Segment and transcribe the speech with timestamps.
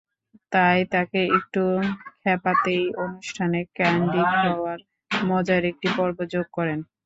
[0.51, 1.61] তাই তাঁকে একটু
[2.21, 4.79] খ্যাপাতেই অনুষ্ঠানে ক্যান্ডি খাওয়ার
[5.11, 6.79] মজার একটি পর্ব যোগ করেন।